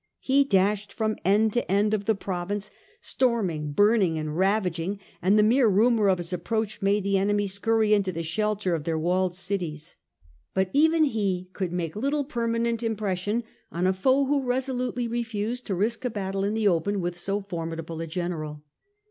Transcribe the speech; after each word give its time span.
He 0.17 0.43
dashed 0.43 0.91
from 0.91 1.15
end 1.23 1.53
to 1.53 1.71
end 1.71 1.93
of 1.93 2.05
the 2.05 2.15
province, 2.15 2.71
storming, 3.01 3.67
THE 3.67 3.67
CAPTURED 3.83 3.99
COUNCIL 3.99 4.07
205 4.15 4.19
burning 4.19 4.19
and 4.19 4.35
ravaging, 4.35 4.99
and 5.21 5.37
the 5.37 5.43
mere 5.43 5.67
rumour 5.67 6.09
of 6.09 6.17
his 6.17 6.33
approach 6.33 6.81
made 6.81 7.03
the 7.03 7.19
enemy 7.19 7.45
scurry 7.45 7.93
into 7.93 8.11
the 8.11 8.23
shelter 8.23 8.73
of 8.73 8.83
their 8.85 8.97
walled 8.97 9.35
cities. 9.35 9.97
But 10.55 10.71
even 10.73 11.03
he 11.03 11.51
could 11.53 11.71
make 11.71 11.95
little 11.95 12.23
permanent 12.23 12.81
impression 12.81 13.43
on 13.71 13.85
a 13.85 13.93
foe 13.93 14.25
who 14.25 14.43
resolutely 14.43 15.07
refused 15.07 15.67
to 15.67 15.75
risk 15.75 16.03
a 16.03 16.09
battle 16.09 16.43
in 16.43 16.55
the 16.55 16.67
open 16.67 16.99
with 16.99 17.19
so 17.19 17.39
formidable 17.41 18.01
a 18.01 18.07
general. 18.07 18.63